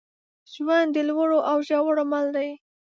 ژوند 0.53 0.89
د 0.95 0.97
لوړو 1.09 1.39
او 1.49 1.57
ژورو 1.67 2.03
مل 2.11 2.27
دی. 2.35 2.49